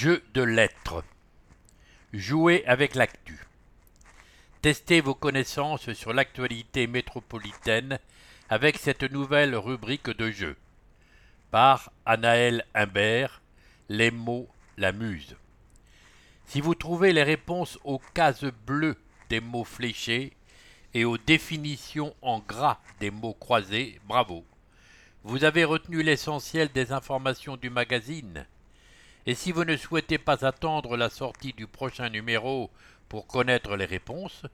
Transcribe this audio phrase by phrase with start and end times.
[0.00, 1.02] Jeu de lettres.
[2.12, 3.36] Jouez avec l'actu.
[4.62, 7.98] Testez vos connaissances sur l'actualité métropolitaine
[8.48, 10.56] avec cette nouvelle rubrique de jeu.
[11.50, 13.42] Par Anaël Imbert,
[13.88, 15.34] Les mots, la muse.
[16.46, 18.98] Si vous trouvez les réponses aux cases bleues
[19.30, 20.32] des mots fléchés
[20.94, 24.44] et aux définitions en gras des mots croisés, bravo.
[25.24, 28.46] Vous avez retenu l'essentiel des informations du magazine
[29.28, 32.70] et si vous ne souhaitez pas attendre la sortie du prochain numéro
[33.10, 34.46] pour connaître les réponses,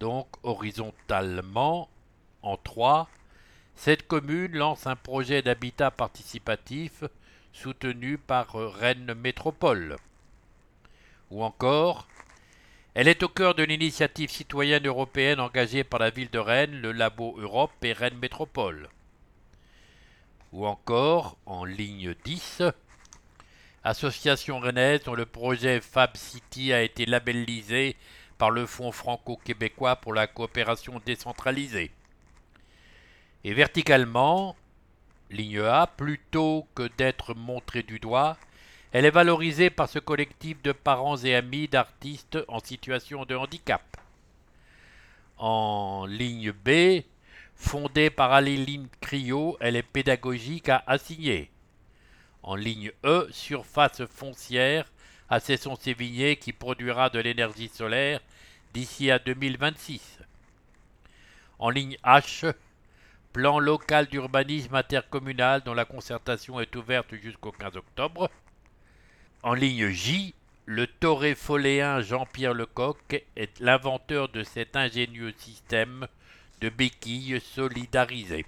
[0.00, 1.90] donc horizontalement
[2.42, 3.08] en 3,
[3.76, 7.04] cette commune lance un projet d'habitat participatif
[7.52, 9.96] soutenu par euh, Rennes Métropole.
[11.30, 12.08] Ou encore,
[12.94, 16.92] elle est au cœur de l'initiative citoyenne européenne engagée par la ville de Rennes, le
[16.92, 18.88] Labo Europe et Rennes Métropole.
[20.52, 22.62] Ou encore, en ligne 10,
[23.82, 27.96] association rennaise dont le projet Fab City a été labellisé
[28.38, 31.90] par le Fonds franco-québécois pour la coopération décentralisée.
[33.42, 34.54] Et verticalement,
[35.30, 38.36] ligne A, plutôt que d'être montré du doigt,
[38.94, 43.82] elle est valorisée par ce collectif de parents et amis d'artistes en situation de handicap.
[45.36, 47.02] En ligne B,
[47.56, 51.50] fondée par Aléline Criot, elle est pédagogique à assigner.
[52.44, 54.84] En ligne E, surface foncière
[55.28, 58.20] à Cesson-Sévigné qui produira de l'énergie solaire
[58.74, 60.20] d'ici à 2026.
[61.58, 62.54] En ligne H,
[63.32, 68.30] plan local d'urbanisme intercommunal dont la concertation est ouverte jusqu'au 15 octobre.
[69.44, 70.32] En ligne J,
[70.64, 70.86] le
[71.34, 76.06] foléen Jean-Pierre Lecoq est l'inventeur de cet ingénieux système
[76.62, 78.46] de béquilles solidarisées.